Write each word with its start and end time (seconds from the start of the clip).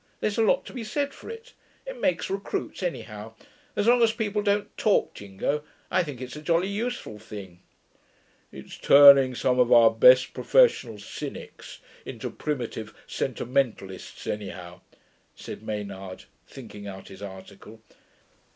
There's 0.19 0.39
a 0.39 0.43
lot 0.43 0.65
to 0.65 0.73
be 0.73 0.83
said 0.83 1.13
for 1.13 1.29
it. 1.29 1.53
It 1.85 1.99
makes 2.01 2.27
recruits, 2.31 2.81
anyhow. 2.81 3.35
As 3.75 3.85
long 3.85 4.01
as 4.01 4.11
people 4.11 4.41
don't 4.41 4.75
talk 4.75 5.13
jingo, 5.13 5.63
I 5.91 6.01
think 6.01 6.21
it's 6.21 6.35
a 6.35 6.41
jolly 6.41 6.69
useful 6.69 7.19
thing.' 7.19 7.59
'It's 8.51 8.79
turning 8.79 9.35
some 9.35 9.59
of 9.59 9.71
our 9.71 9.91
best 9.91 10.33
professional 10.33 10.97
cynics 10.97 11.81
into 12.03 12.31
primitive 12.31 12.95
sentimentalists, 13.05 14.25
anyhow,' 14.25 14.81
said 15.35 15.61
Maynard, 15.61 16.23
thinking 16.47 16.87
out 16.87 17.09
his 17.09 17.21
article. 17.21 17.79